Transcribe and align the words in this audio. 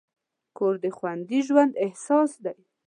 کور 0.57 0.75
د 0.83 0.85
خوندي 0.97 1.39
ژوند 1.47 1.73
اساس 1.87 2.31
دی. 2.43 2.55